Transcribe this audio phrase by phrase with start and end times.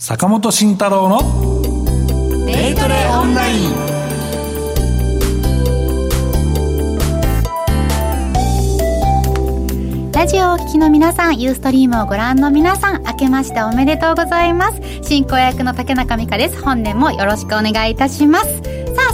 [0.00, 1.18] 坂本慎太郎の
[2.46, 3.88] デイトレオンライン
[10.12, 14.80] ラジオをお聞きの皆さん、ユーストリームをご覧の皆さん、明けましておめでとうございます。
[15.02, 16.62] 進行役の竹中美香です。
[16.62, 18.67] 本年もよろしくお願いいたします。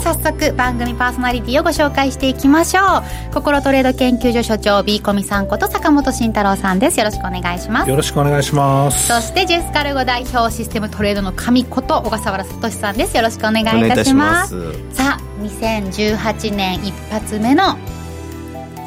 [0.05, 3.33] 早速番組パーソナリティをご紹介していきましょう。
[3.33, 6.99] 心トレード研究所所長、ビーコミさんこと坂本慎太郎さんです。
[6.99, 7.89] よろしくお願いします。
[7.89, 13.17] よろしくお願いしますそして、ジェスカルゴ代表システムトレードの神こと小笠原聡さんです。
[13.17, 14.55] よろしくお願いいたします。
[14.93, 17.75] さあ、2018年一発目の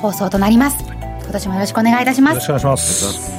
[0.01, 0.98] 放送となります。
[1.29, 3.38] 今年もよろしくお願いいたしますよろしくお願いします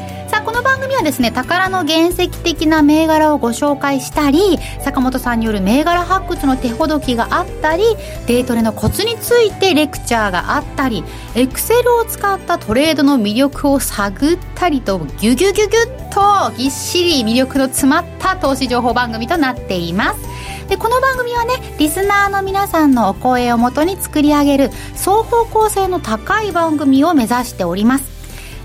[0.59, 7.83] この番組はですね宝の原石的な銘柄をご紹介したり坂本さんによる銘柄発掘の手ほどきがあったり
[8.27, 20.19] デイトレのコツについてレクチャーがあったりエクセルを使ったトレードの魅力を探ったりとギュギュギュギュッとぎっしり魅力の詰まった投資情報番組となっています。
[20.67, 28.19] でこの番組はねリスナーの皆さんのお声をもとに作り上げる双方向性の高い番組を目指しております。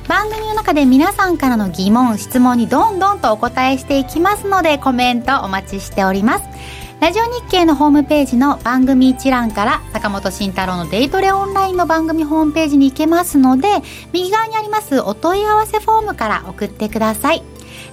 [0.09, 6.45] 番組中で皆さんからの疑問質問にどんどんとお答えしていきますのでコメントお待ちしております。
[7.03, 13.69] ラジオ日経のホームページの番組一覧から坂本慎太郎のデイトレオンラインの番組ホームページに行けますので
[14.15, 17.43] 右側にありますお問い合わせフォームから送ってください。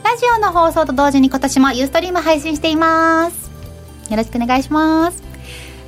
[0.05, 3.52] ラジオの放送と同時に今年もユーストリーム配信しています。
[4.09, 5.31] よろしくお願いします。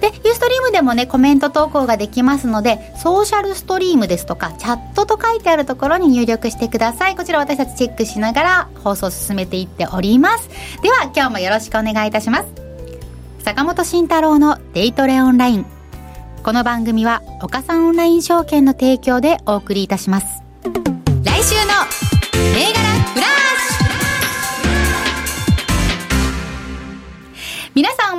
[0.03, 7.15] で、ユーストリームでもね、コメント投稿ができますので、ソーシャルストリームですとか、チャットと書いてあるところに入力してください。
[7.15, 10.49] こちら私たちチェックしながら放送を進めていっております。
[10.81, 12.49] では、今日もよろしくお願いいたします。
[13.45, 15.65] 坂本慎太郎のデイトレオンライン。
[16.43, 20.42] この番組は、岡三オンライン証券の提供でお送りいたします。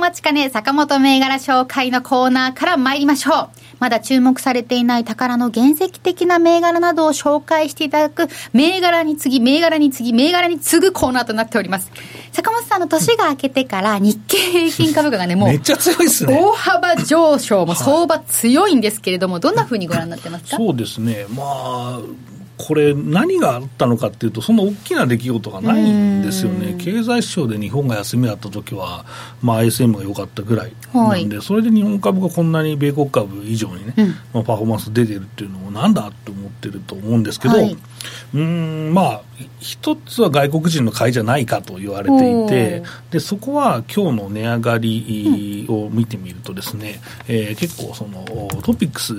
[0.05, 3.49] 待ちかね、坂本銘柄紹介のコーナーから参りましょう。
[3.79, 11.91] まだ注目されていない宝の原石的な銘柄などを紹介していただく、銘柄に次ぎ、銘柄に次ぎ、銘柄に次ぐコーナーとなっております。
[12.31, 20.57] 坂本さんの年が明けてから日経平均株価がね、もう、めっちゃ強いですね大幅上昇、もう相場強いんですけれども、どんなふうにご覧になってますか？
[20.57, 21.99] そうですねまあ
[22.57, 26.75] これ何があったのかっていうとそんな大きな出来事がないんですよね。
[26.77, 29.05] 経済指標で日本が休みだった時は
[29.41, 30.71] まあ ISM が良かったぐらい。
[30.93, 34.07] なんで、はそれで日本株がこんなに米国株以上にね、うん。
[34.33, 37.77] まあ、パフォーマンス出てるっていうのもなんだって思ってると思うんですけど、はい
[38.33, 38.41] うー
[38.89, 39.21] んまあ
[39.59, 48.23] 一つは外国人の買いじゃないかと言われていてでそこは今日の値上がりを見てみるとですね、えー結構その
[48.61, 49.13] トピックス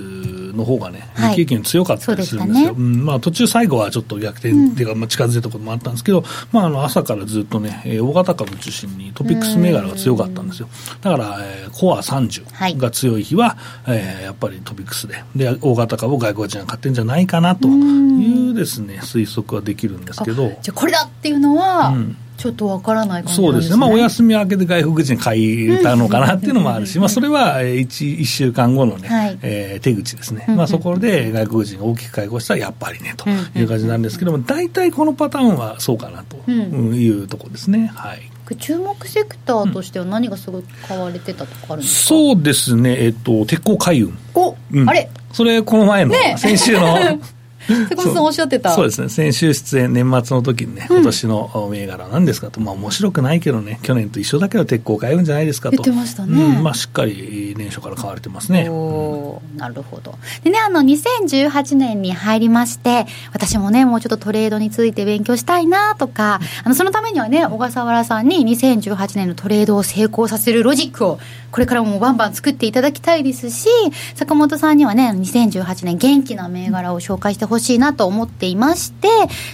[0.53, 2.95] の方がね経平均強かったりするんですよ、そうでしたね。
[2.95, 10.69] うんまあ、途中最後はちょっと逆転っていうか、まあ、近づいたところもあったんですけど、まあ、あの朝からずっとね、えー大型株中心にトピックス銘柄が強かったんですよ。
[11.01, 12.03] だから、えーコアはい。
[12.03, 15.23] 30が強い日は、えーやっぱりトピックスで。
[15.35, 20.47] で大型株を外国人が買ってるんじゃないかなというですね推測はできるんですけど。
[20.61, 22.17] じゃあこれだっていうのは、うん。
[22.37, 23.57] ちょっとわからない感じそなですね。
[23.57, 27.81] うんですね、まあ、お休み明けで外国人買いたのかなっていうのもあるし、まあ、それは 1,
[28.19, 29.39] 一週間後のね、はい。
[29.41, 36.93] えー手口ですね、まあ、そこで外国人が大きく買い越したらやっぱりねとうんいう感じなんですけども、大体このパターンはそうかなとうん。
[36.93, 37.91] いうところですね。
[37.95, 38.21] はい。
[38.59, 44.87] 注目セクターとしては何がすごい買われてたとかあるんですか、そうですね、えっと、鉄鋼海運、お、うん。
[44.87, 45.09] あれ？
[45.33, 47.19] それ、この前のね先週の
[47.89, 48.71] 坂本さんおっしゃってた。
[48.71, 56.43] そうですね、先週出演、年末の時にね、今年の銘柄なんですかと、まあ面白くないけどね、去年と一緒だけど、鉄鋼買うんじゃないですかと、言ってましたね。
[56.43, 58.67] うんまあ、しっかり年初から買われてますね。
[58.69, 60.15] おーなるほど。
[60.43, 71.19] でね、あの、2018年に入りまして、私もね、もうちょっとトレードについて勉強したいなとか、あの、そのためにはね、小笠原さんに2018年のトレードを成功させるロジックを、
[71.51, 73.67] これからもバンバン作っていただきたいですし、
[74.15, 79.07] 坂本さんにはね、2018年元気な銘柄を紹介してほしいなと思っていまして、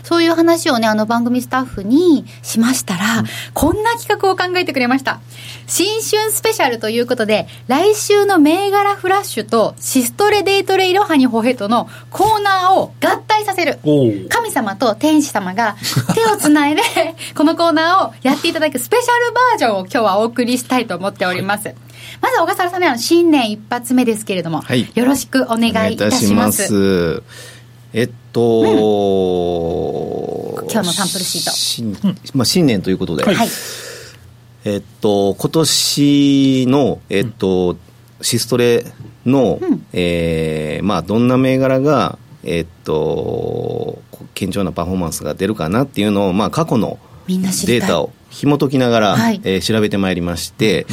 [0.03, 5.19] そういう話をね、あの番組スタッフにしましたら、こんな企画を考えてくれました。
[5.67, 13.79] 新春スペシャルということで、来週の銘柄フラッシュとシストレデイトレイロハニホヘトのコーナーを合体させる。
[14.29, 15.75] 神様と天使様が
[16.13, 16.81] 手をつないで、
[17.35, 21.73] このコーナーをやっていただくスペシャルバージョンを今日はお送りしたいと思っております。
[22.21, 27.23] まず小笠原さんの新年一発目ですけれども、はいよろしくお願いいたします。
[27.93, 28.63] すえっと、
[30.71, 31.51] 今日のサンプルシート。
[31.51, 31.95] 新
[32.33, 33.35] まあ、新年ということで、はい。
[33.35, 33.49] はい。
[34.65, 37.77] えっと、今年の、えっと、
[38.21, 38.83] シストレ
[39.27, 39.85] の、うん。
[39.93, 44.01] えーまあ、どんな銘柄が、えっと、
[44.33, 46.97] 堅調なパフォーマンスが出るかなっていうのを、まあ、過去の、
[47.27, 49.39] データを紐解きながら、はい。
[49.43, 50.87] えー調べてまいりまして、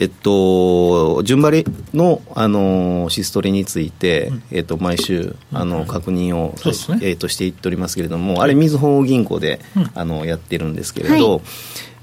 [0.00, 7.00] えっと、順張りの、あのシストレについて、えっと、毎週あの確認を、そうですね。
[7.02, 9.60] えっと、していっておりますけれども、あれ、みずほ銀行で、
[9.94, 11.40] あのやってるんですけれど、はい。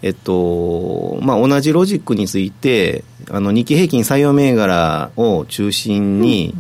[0.04, 6.54] えっとまあ、同じロジックについてあの日経平均採用銘柄を中心に、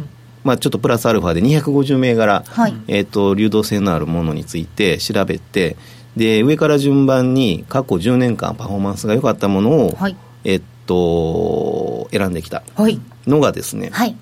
[0.43, 2.73] まあ、ちょっとプラスアルファで250銘柄、はい。
[2.87, 5.77] えっと流動性のあるものについて調べて
[6.15, 10.17] で上から順番に過去10年間パフォーマンスが良かったものを、はい。
[10.43, 12.99] えっと選んできたはい。
[13.27, 14.15] のがですね、はい。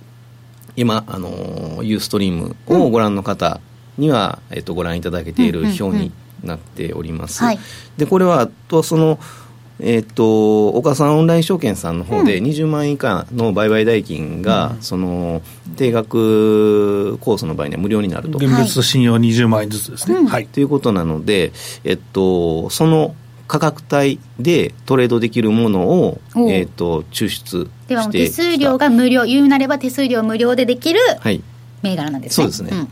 [0.75, 3.61] 今、あのユーストリームをご覧の方
[3.97, 5.83] には、えっと、ご覧いただけているうんうんうん。
[5.83, 6.11] 表に
[6.43, 7.43] なっております。
[7.43, 7.59] はい。
[7.97, 9.19] でこれはあとその
[9.79, 15.41] えっと岡さんオンライン証券さんの方で20万円以下の売買代金が、その
[15.75, 18.37] 定額コースの場合には無料になると。
[18.37, 20.27] 現物と信用20万円ずつですね、うん。
[20.27, 20.47] はい。
[20.47, 21.51] ということなので、
[21.83, 23.15] えっと、その
[23.47, 26.19] 価格帯でトレードできるものを
[26.49, 31.43] えっと、抽出では手数料が無料言うなれば手数料無料でできるはい。
[31.81, 32.43] 銘柄なんですね。
[32.51, 32.81] そうですね。
[32.81, 32.83] ん。
[32.85, 32.87] っ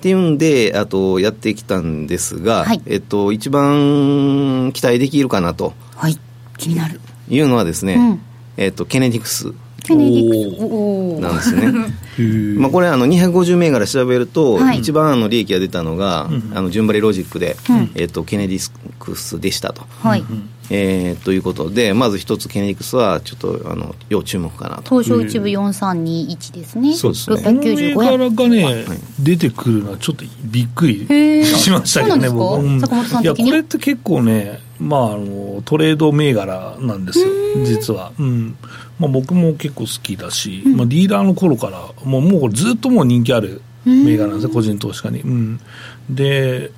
[0.00, 2.82] ていうんであとやってきたんですが、はい。
[2.86, 6.18] えっと、一番期待できるかなとはい。
[6.56, 7.00] 気になる。
[7.28, 8.20] いうのはですね、うん。
[8.56, 9.52] えっと、ケネディクス
[9.84, 11.72] ケネディクスおおなんですね。
[12.58, 14.78] まあ、これあの250銘柄調べると、はい。
[14.78, 17.90] 一番あの利益が出たのが、あの順張りロジックで、うん。
[17.94, 20.24] えっとケネディクスでしたと、はい。
[20.70, 25.02] えーということでまず一つケネディクスはちょっとあの要注目かなと。
[25.02, 26.94] 東証一部4321ですね。
[26.94, 27.36] そうですね。
[27.42, 31.06] この銘695柄円がね、出てくるのはちょっとびっくり
[31.44, 32.96] しましたけどね、そうなんですか？
[32.96, 37.26] 坂本さんいや、的にこれって結構ね、まあ、あのトレード銘柄なんですよ、
[37.64, 38.12] 実は。
[38.18, 38.56] うん
[38.98, 45.20] まあ、僕も結構好きだし、まあ、ディーラーの頃から、もうもうこれずっともう人気ある銘柄なんですよ、個人投資家に。
[45.20, 45.60] うん、
[46.08, 46.70] で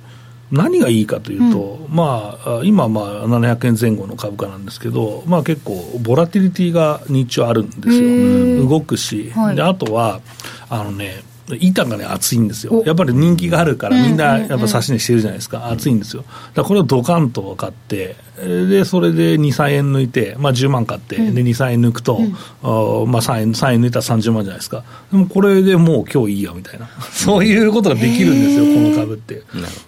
[0.51, 9.55] 何がいいかというと、まあ、あ今、まあ、700円前後の株価なんですけど、まあ、結構、ボラティリティが日中あるんですよ、動くし、はい。
[9.55, 10.21] であとは、
[10.69, 11.21] あのね、
[11.55, 12.85] 板がね、厚いんですよお。
[12.85, 16.23] やっぱり人気があるから、みんなやっぱ指し値してるじゃないですか、厚いんですよ。
[16.23, 24.83] だからこれをドカンと買って、えーで、それで2、3円抜いて、まあ10万買って、で、2、3円抜くと、まあ3円、3円抜いたら30万じゃないですか。
[25.11, 26.89] でもこれでもう今日いいや、みたいな。
[27.11, 29.43] そういうことができるんですよ、この株って。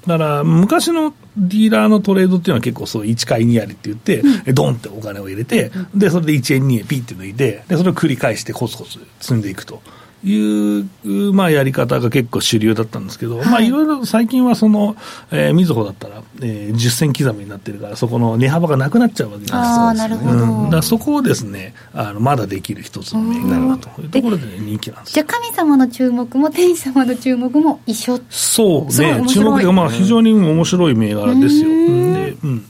[0.08, 9.82] だから、昔のディーラーのトレードっていうのは結構そう1回2やりって言って、えドンってお金を入れて、で、それで1円2円ピッて抜いて、で、それを繰り返してコツコツ積んでいくと。
[10.24, 14.96] いう、まあ、やり方が結構主流だったんですけど、まあ、いろいろ最近はその、
[15.32, 24.02] えー、みずほだったら、えー、10銭刻みになってるから、そこの値幅がなくなっちゃうわけですああなるほど、うん、だからそこをですね、あのまだできる一つの銘柄だと。
[24.02, 28.20] いうところで、ね、人気なんですじゃあ神様の注目も天使様の注目も一緒。
[28.30, 31.70] そうね、注目で、まあ、非常に面白い銘柄ですよ。
[31.70, 32.14] うん。
[32.14, 32.66] でうん。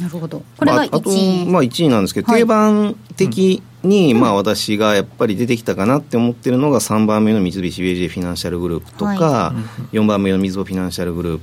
[0.00, 0.42] なるほど。
[0.58, 2.40] これがまあ、あと、1位、まあ、1位なんですけど、はい。
[2.40, 9.52] 定番的に、まあ、私がやっぱり出てきたかなって思ってるのが3番目の三菱 UFJ フィナンシャルグループとか、は
[9.92, 11.40] 4番目のみずほフィナンシャルグルー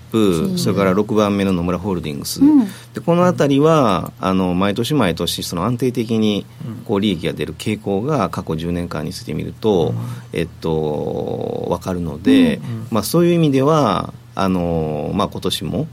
[0.52, 2.66] プ、それから6番目の野村ホールディングス、うん。
[2.94, 6.46] でこのあたりはあの毎年毎年その安定的に
[6.86, 9.94] こう利益が出る傾向が過去10年間についてみると、
[10.34, 12.60] えっと、分かるので、
[12.90, 15.88] まあ、そういう意味ではあの、まあ、今年も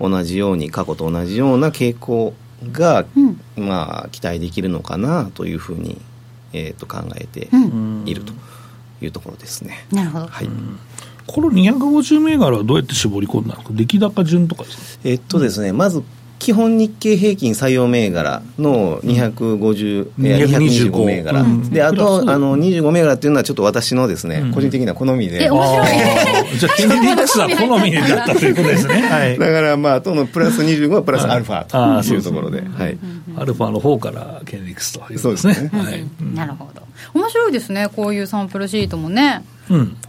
[0.00, 2.34] 同じように過去と同じような傾向
[2.72, 6.00] が、うんまあ、期待できるのかなというふうに、
[6.52, 8.02] えっと考えてうん。
[8.06, 8.32] いると
[9.02, 9.86] いうところですね。
[9.92, 10.48] なるほど、はい。
[11.26, 15.00] この250銘柄はどうやって絞り込んだのか、出来高順とかですか？
[15.04, 16.02] えっとですね、まず
[16.40, 21.70] 基本日経平均採用銘柄の250、うんえー225 225銘柄、うん。
[21.70, 24.52] であとあの25銘柄っていうのはちょっと私のですね、うん。
[24.52, 25.44] 個人的な好みで。
[25.44, 26.58] え面白い。
[26.58, 29.02] じゃあ、ケネディックスは好みだったということですね。
[29.06, 29.38] はい。
[29.38, 31.66] だからまああとのプラス25はプラスアルファ
[32.02, 32.96] というところで、はい、
[33.36, 35.54] アルファの方からケネディックスということですね。
[35.54, 36.04] そうですはい。
[36.34, 36.80] なるほど。
[37.12, 37.88] 面白いですね。
[37.94, 39.42] こういうサンプルシートもね。
[39.42, 39.59] うん、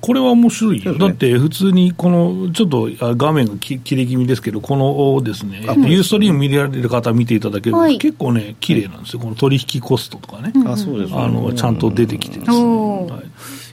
[0.01, 0.93] これは面白いね。
[0.97, 7.97] だって普通にこのちょっとあ画面がき切れ気味ですけど、このですね、ユーストリーム見られる方、見ていただけると、はい。
[7.97, 11.17] 結構ね、綺麗なんですよ、この取引コストとかね、あそうですね。
[11.17, 13.21] あのちゃんと出てきてですね、は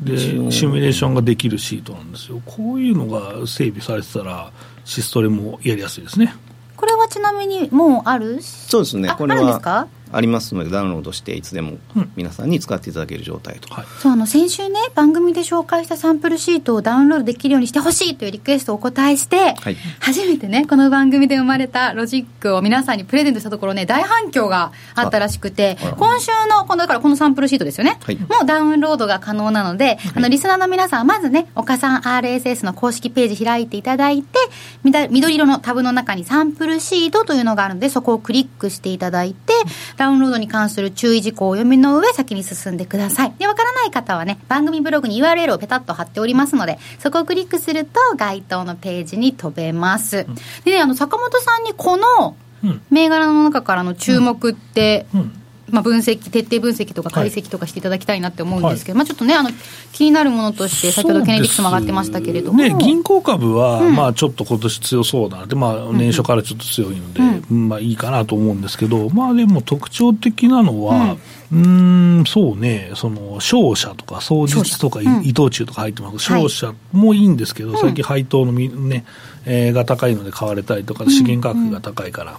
[0.02, 0.18] い、で
[0.50, 4.52] シミュレーションができるシートなんですよ、こういうのが整備されてたら、
[4.84, 6.34] シストレもやりやすいですね。
[6.76, 8.40] これはちなみにもうある？
[8.42, 9.08] そうですね。
[9.08, 11.78] あこれはありますのでダウンロードしていつでも
[12.16, 13.86] 皆さんに使っていただける状態と、はい。
[14.00, 19.76] そうあの先週ね番組で紹介したサンプルシートをダウンロードできるようにしてほしいというリクエストをお答えして、はい。
[20.00, 28.16] 初めてねこの番組で生まれたロジックを皆さんにプレゼントしたところね大反響があったらしくて今週のこのだからこのサンプルシートですよね、はい。
[28.16, 34.38] もうダウンロードが可能なので、あのリスナーの皆さんはまずね岡さん RSS の公式ページ開いていただいて
[34.84, 39.52] みだ緑色のタブの中にサンプルシートというのがあるのでそこをクリックしていただいて
[39.98, 43.34] ダウンロードに関する注意事項をお読みの上先に進んでください。
[43.38, 50.26] でわからない方はね番組ブログに URL をペタッと貼っておりますのでそこをクリックすると該当のページに飛べます、
[50.64, 52.82] でねあの坂本さんにこのうん。
[52.90, 59.50] 銘柄の中からの注目って、うんまあ、分析徹底分析とか解析とかしていただきたいなって思うんですけど、まあ、ちょっとねあの
[59.92, 63.94] 気になるものとして先ほどケネディクスも上がってましたけれども、ね、銀行株は、うん。
[63.94, 67.20] まあちょっと今年強そうだなで、まあ年初からちょっと強いので、
[67.50, 71.16] まあいいかなと思うんですけど、まあでも特徴的なのは、
[71.52, 75.06] うーん、そうね、その商社とか双日とか、うん。
[75.22, 76.32] 伊藤忠とか入ってます。
[76.32, 76.42] はい。
[76.42, 79.04] 商社もいいんですけど、最近配当のみ、ね
[79.44, 82.38] えーが高いので買われたりとか、資源価格が高いから。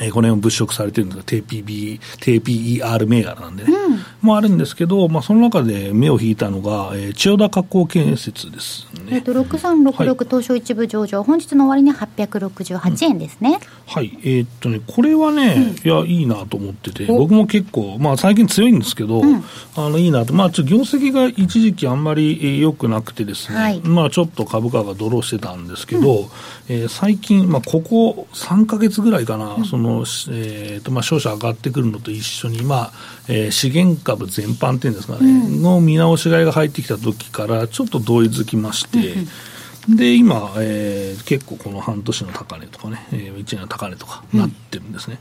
[0.00, 3.72] えーこの辺を物色されてるんですが、低 PB、低 PER 銘柄なんでね、
[4.22, 9.16] もあるんですけど、まあ、その中で目を引いたのが、えー千代田加工建設ですね。
[9.16, 17.18] えっと、6366東証一部上場、本日の終値868円ですね、はい、えーっとね、これはね、いや、いいなと思ってて、お。
[17.18, 19.44] 僕も結構、まあ、最近強いんですけど、ん。
[19.76, 23.80] あのいいなと、まあ、ちょっと業績が一時期あんまりえー良くなくてですね、はい。
[23.80, 26.28] まあ、ちょっと株価がドローしてたんですけど、
[26.68, 29.83] えー最近、まあ、ここ3か月ぐらいかな、その、
[30.30, 32.92] えーっと、まあ、商社上がってくるのと一緒に、まあ、
[33.28, 39.14] えー資源株全般っていうんですかね、の見直し買いが入ってきた時から、ちょっと同意づきまして、
[39.88, 45.18] で、今、えー結構この半年の高値とかね、えー、1年の高値とかなってるんですね。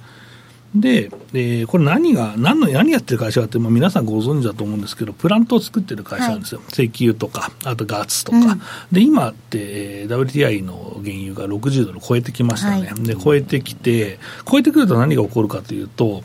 [0.76, 6.62] で、えーこれ何が、何の、何やってる会社かって、まあ、皆さんご存知だと思うんですけど、プラントを作ってる会社なんですよ。
[6.72, 8.38] 石油とか、あとガッツとか。
[8.38, 8.62] うん。
[8.92, 12.88] で、今って、えー WTI の原油が60ドル超えてきましたね。
[12.88, 16.24] はで、超えてきて、超えてくると何が起こるかというと、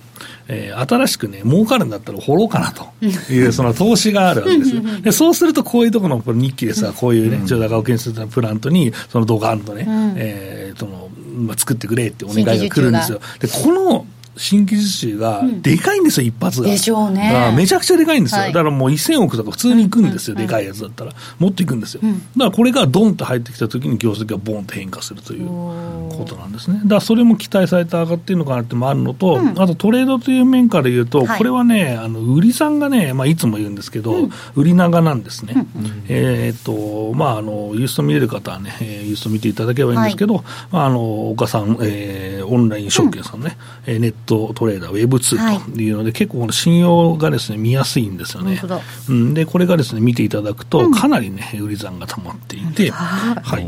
[0.48, 2.86] えー新しくね、儲かるんだったら掘ろうかなと。
[3.32, 4.82] いう、その投資があるわけですよ。
[5.02, 10.14] で、そうすると、こういうところのこの日記でさ、こういうね、千代田川建設のプラントに、そのドカンとね、ん。
[10.16, 13.20] えーその、まあ、作ってくれってお願いが来るんですよ。
[13.40, 14.06] で、この、
[14.38, 16.68] 新規受注がでかいんですよ、一発が。
[16.68, 17.52] でしょうね。
[17.56, 18.42] めちゃくちゃでかいんですよ。
[18.42, 18.52] はい。
[18.52, 21.12] だからもう1000億とか普通に行くんですよ、うんうんでかいやつだったら。
[21.38, 22.00] もっと行くんですよ。
[22.02, 26.80] だからこれがドンと入ってきた時に業績がボンと変化するということなんですね。
[26.84, 31.38] だからそれも期待されて上がっているのかなってのもあるのと、あとトレードという面から言うと、はい。
[31.38, 35.66] これはね、あの、売りさんがね、まあいつも言うんですけど、売り長なんですね。
[36.08, 45.90] えーっと、まああの、ユースト見れる方はね、えーユースト見ていただければいいんですけど、まああの、岡さん、えーオンライン証券さんね、えーネットトレーダー Web2 とい。
[45.90, 48.60] うので、結構この信用がですね、見やすいんですよね。
[49.08, 53.66] うん、で、これがですね、見ていただくと、かなりね、売り算が溜まっていて、はい。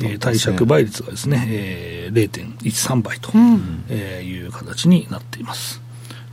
[0.00, 3.30] えー貸借倍率がですね、えー、0.13倍と、
[3.88, 5.83] えーいう形になっています。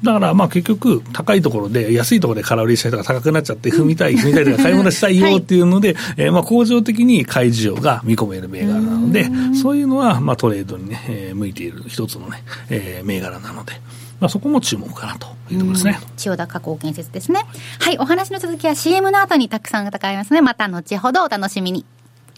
[0.03, 9.29] だからまあ結局、高いところで、安いところで空売りした人が高くなっちゃって、踏みたい、踏みたいとか買い物したいよっていうので、えーまあ恒常的に買い需要が見込める銘柄なので、
[9.61, 13.73] そういうのはまあトレードにね、えー向いている一つのね、えー銘柄なので、
[14.19, 15.99] まあそこも注目かなというところですね。
[16.17, 17.41] 千代田加工建設ですね。
[17.79, 21.85] はいお話の続きは CM の後にたくさん伺いますのでまた後ほどお楽しみに。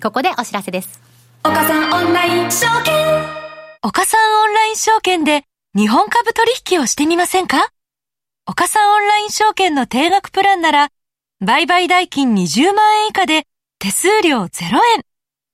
[0.01, 1.01] ここでお知らせです。
[1.46, 2.93] 岡さんオンライン証券。
[3.82, 5.43] 岡さんオンライン証券で
[5.75, 7.72] 日本株取引をしてみませんか？
[8.46, 10.89] 岡さんオンライン証券の定額プランなら、
[11.44, 13.48] 売買代金20万円以下で
[13.80, 14.65] 手数料0
[14.96, 15.03] 円。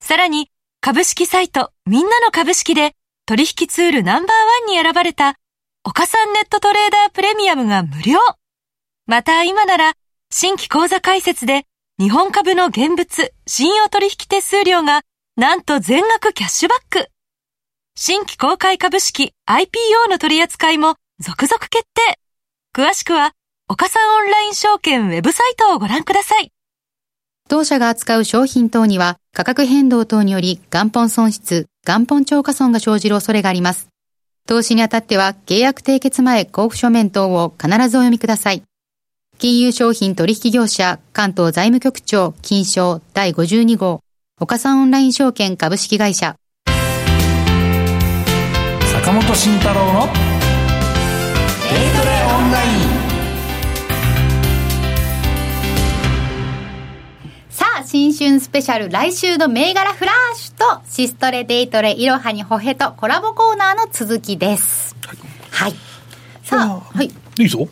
[0.01, 4.35] さらに、株式サイトみんなの株式で取引ツールナンバー
[4.67, 5.35] ワンに選ばれた
[5.85, 8.19] 岡さんネットトレーダープレミアムが無料。
[9.05, 9.93] また今なら、
[10.31, 11.63] 新規口座開設で
[11.97, 15.03] 日本株の現物、信用取引手数料が
[15.37, 17.07] なんと全額キャッシュバック。
[18.01, 22.17] 新規公開株式 IPO の取り扱いも続々決定。
[22.73, 23.33] 詳しくは、
[23.67, 26.49] 岡さんオンライン証券ウェブサイトをご覧ください。
[27.49, 33.89] 当社が扱う商品等には価格変動等により元本損失、元本超過損が生じる恐れがあります。
[34.47, 38.63] 投資にあたっては契約締結前交付書面等を必ずお読みください。
[39.39, 43.99] 金融商品取引業者関東財務局長金賞第52号
[44.39, 46.37] 岡さんオンライン証券株式会社
[49.09, 52.71] 坂本慎太郎のデイトレオンライン。
[57.49, 64.95] さあ、新春スペシャル来週の銘柄フラッシュとシストレデイトレいろはにほへとコラボコーナーの続きです。
[65.49, 65.73] はい。
[66.43, 67.07] さあはい。
[67.07, 67.67] いいぞ。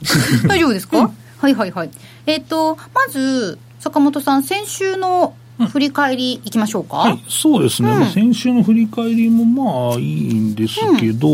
[0.47, 0.97] 大丈夫ですか、
[1.37, 1.91] はいはいはい。
[2.25, 7.99] えっ、とまず坂本さん先週の振り返りいきましょうか、はい、そうですね、うん。
[7.99, 11.27] まあ、先週の振り返りもまあいいんですけど、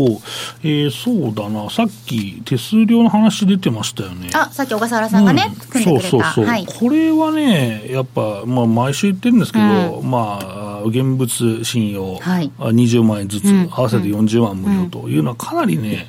[0.62, 4.30] えーそうだな、さっき手数料の話出てましたよね。
[4.32, 5.56] あさっき小笠原さんがね、うん。
[5.56, 6.08] 組んでくれた。
[6.08, 6.66] そうそうそう、はい。
[6.66, 12.50] これはね、やっぱ、まあ、毎週言ってるんですけど、まあ、現物信用、はい。
[12.58, 13.68] あ20万円ずつ、うん。
[13.70, 16.06] 合わせて40万無料というのは、かなりね、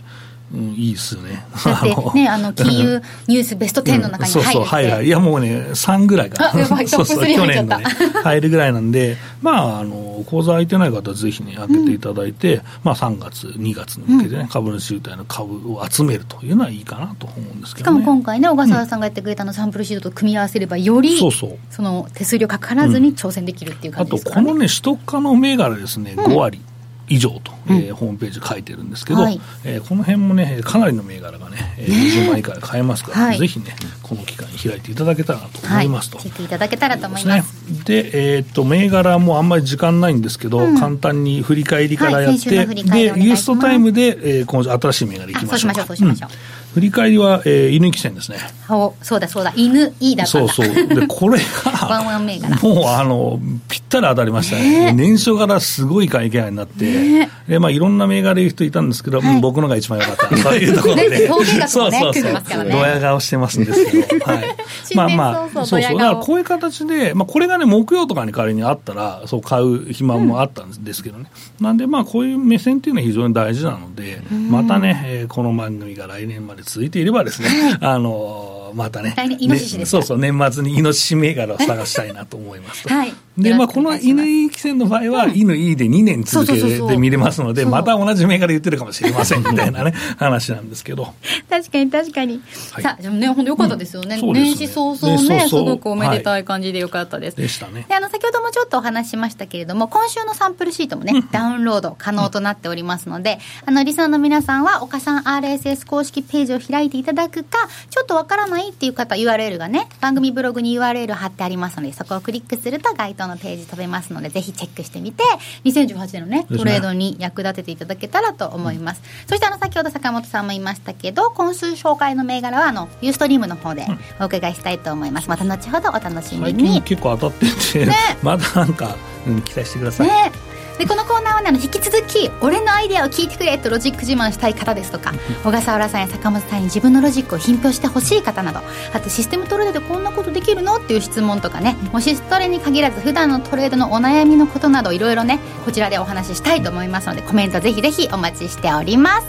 [0.53, 1.43] うん、いいですよね。
[1.63, 5.07] だってね あの金融 ニュースベスト10の中に入るって、そうそう、はいはい。
[5.07, 6.65] いや、もうね、3ぐらいかな。
[6.65, 7.85] そうそう、トップ3去年のね、
[8.23, 18.05] 入るぐらいなんで、まあ、あの、口座空いてない方はぜひね、開けていただいて、まあ、3月、2月に向けてね、株主優待の株を集めるというのはいいかなと思うんですけしかもどね。
[18.05, 21.57] 今回ね小笠原さんがやってくれたあのサンプルシートと組み合わせればよりそうそう。
[21.71, 26.61] その手数料かからずに挑戦できるっていう感あと、じですからね、このね、取得可能銘柄ですね、5割。
[27.07, 29.39] 以上と、えーホームページ書いてるんですけど、はい。
[29.63, 33.37] えーこの辺もね、かなりの銘柄がね、えー20万以下で買えますから、はい。
[33.37, 36.19] ぜひね、この機会に開いていただけたらなと思いますと。
[36.19, 37.85] チェックいただけたらと思います。
[37.85, 42.67] で、えーっと、銘柄もあんまり時間ないんですけど、簡単に振り返りからやって、はい。
[42.75, 45.81] で、ユーストタイムで、えー、今週新しい銘柄いきましょうか。
[45.81, 48.37] あそうしましょうそうしましょう振り返りは、えー、犬木線ですね。
[48.69, 50.67] おそうだそうだ犬いいだそうそう。
[50.87, 51.39] で、これ
[51.89, 53.39] ワンワン銘柄が、もうあの、
[53.69, 54.91] ぴったり当たりましたね。
[54.91, 61.09] 年初からすごい会計になって、ねで、まあいろんな銘柄言う人いたんですけど、はいうん僕のが一番良かった というところで。
[61.09, 62.69] ね統計学もねそうそうそう。
[62.69, 64.55] ドヤ顔してますんですけど、はい。
[64.83, 65.81] 新年早々そうそう。
[65.81, 71.27] だからこういう形で、まあこれがね、木曜とかに仮にあったら、そう買う暇もあったんですけどね。
[71.61, 79.15] なんでまあこういう目線っていうのは非常に大事なので、またね、えーこの番組が来年まで続いていればですね、あのーまたね。
[79.15, 82.93] ねそうそう、年末にイノシシ銘柄を探したいなと思いますと。
[82.93, 91.13] はいで、まあ、この犬いき線の場合は、犬いいで2年続けて見れますので、また同じ銘柄言ってるかもしれませんみたいなね、 話なんですけど。
[91.49, 92.83] 確かに確かに、はい。
[92.83, 97.85] さあでもね本当良かったですよね,、年始早々ねすごくおめでたい感じで良かったです、でしたね。
[97.87, 115.23] であの先ほどもちょっとお話ししましたけれども今週のサンプルシートもね、ダウンロード可能となっておりますので、あのリスナーの皆さんは岡さん RSS 公式ページを開いていただくかちょっとわからないっていう方 URL がね番組ブログに URL 貼ってありますのでそこをクリックすると該当のページ飛べますのでぜひチェックしてみて
[115.63, 116.45] 2018年のね。
[116.55, 123.85] トレードに役立てていただけたらと思います、そしてあの先ほど坂本さんも言いましたけど今週紹介の銘柄はあのユーストリームの方で
[124.19, 125.29] お伺いしたいと思います。
[125.29, 127.95] また後ほどお楽しみ最に近結構当たってて、ね。
[128.21, 128.95] まだなんか、
[129.27, 130.07] うん、期待してください。
[130.07, 130.31] ね。
[130.77, 132.64] でこのコーナーはねあの引き続き「俺の
[132.95, 138.61] デアを聞いてくれ」とロジック自慢したい方ですとか小笠原さんや坂本さんに自分のロジックを品評してほしい方など
[138.93, 149.27] あとシステムトレードでこんなことできるのっていう質問とかねもしそれに限らず普段のトレードのお悩みのことなどいろいろねこちらでお話ししたいと思いますのでコメントぜひぜひお待ちしております。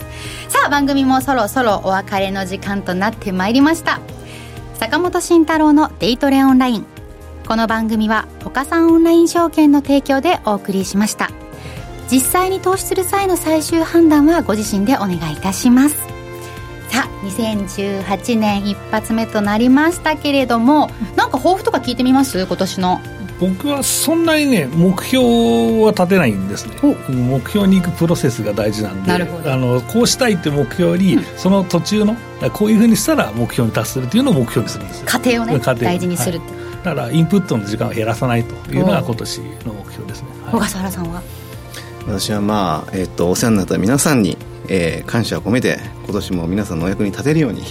[0.48, 4.00] さあ番組もそろそろお別れの時間となってまいりました。
[4.74, 6.86] 坂本慎太郎のデイトレオンライン。
[7.46, 11.30] この番組は岡三オンライン証券の提供でお送りしました
[12.10, 15.96] 実際に投資する際の最終判断はご自身でお願いいたします。
[16.88, 22.46] さあ2018年一発目となりましたけれどもなんか抱負とか聞いてみます？
[22.46, 23.00] 今年の。
[23.38, 26.74] 僕はそんなにね、目標は立てないんですね。
[27.10, 32.16] 目標に行くプロセスが大事なんで、なあのこうしたいって目標より、その途中の、
[32.54, 35.06] こういうふうにしたら目標に達するっていうのを目標にするんですよ。
[35.06, 36.48] 過程をね大事にするはい。
[36.82, 40.66] だからインプットの時間を減らさないというのが今年の目標ですね、小はい。
[40.68, 41.22] 笠原さんは？
[42.06, 44.36] 私はまあ、えっとお世話になった皆さんに、
[44.68, 47.62] えー感謝を込めて今年も皆さんのお役に立てるように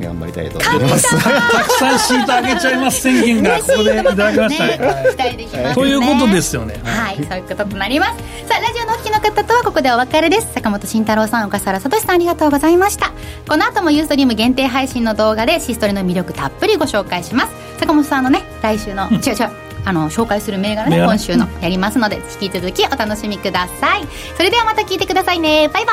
[0.00, 1.08] 頑張りたいと思います。
[1.10, 4.66] たくさんシートあげちゃいます宣言がここでいただきました。
[4.66, 4.78] ね
[5.10, 6.80] 期待できますねということですよね。
[6.82, 8.48] はい、そういうこととなります。
[8.48, 10.52] さあラジオのお聞きの方とはここでお別れです。
[10.52, 13.12] 坂本慎太郎さん小笠原聡さんありがとうございました。
[13.48, 17.52] この後もユーストリーム限定配信の動画でシストリの魅力たっぷりご紹介します。
[17.78, 24.06] 坂本さんのね来週の、違う違うあの紹介する銘柄ね今週のやりますので引き続きお楽しみください。
[24.36, 25.68] それではまた聞いてくださいね。
[25.68, 25.92] バイバ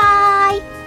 [0.77, 0.80] イ